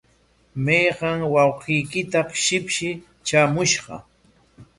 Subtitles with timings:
[0.63, 2.89] ¿Mayqa wawqiykitaq shipshi
[3.25, 3.95] traamushqa?